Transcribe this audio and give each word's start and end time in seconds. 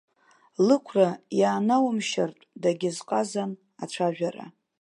Лықәра 0.67 1.09
иаанаумшьартә 1.39 2.43
дагьазҟазан 2.61 3.51
ацәажәара. 3.83 4.45